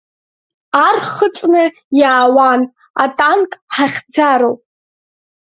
[0.85, 1.63] Ар хыҵны
[1.99, 2.61] иаауан,
[3.03, 4.61] атанк ҳахьӡароуп…